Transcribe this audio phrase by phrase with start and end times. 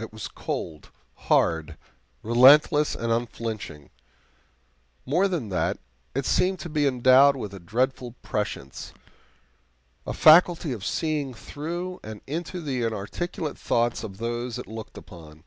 [0.00, 1.76] It was cold, hard,
[2.22, 3.90] relentless, and unflinching.
[5.04, 5.78] More than that,
[6.14, 8.94] it seemed to be endowed with a dreadful prescience
[10.06, 15.44] a faculty of seeing through and into the inarticulate thoughts of those it looked upon.